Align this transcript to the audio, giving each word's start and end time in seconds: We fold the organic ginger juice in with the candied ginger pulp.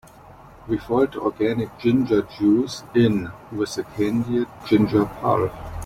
We 0.67 0.79
fold 0.79 1.11
the 1.13 1.21
organic 1.21 1.77
ginger 1.77 2.23
juice 2.23 2.81
in 2.95 3.31
with 3.51 3.75
the 3.75 3.83
candied 3.83 4.47
ginger 4.67 5.05
pulp. 5.05 5.51